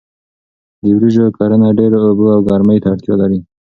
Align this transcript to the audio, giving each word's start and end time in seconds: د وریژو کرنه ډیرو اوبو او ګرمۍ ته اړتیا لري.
د 0.81 0.83
وریژو 0.95 1.25
کرنه 1.37 1.69
ډیرو 1.79 1.97
اوبو 2.07 2.25
او 2.35 2.39
ګرمۍ 2.47 2.77
ته 2.83 2.87
اړتیا 2.93 3.15
لري. 3.21 3.39